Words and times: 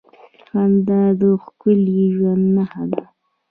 •خندا 0.47 1.01
د 1.19 1.21
ښکلي 1.43 2.01
ژوند 2.15 2.45
نښه 2.55 2.83
ده. 2.91 3.03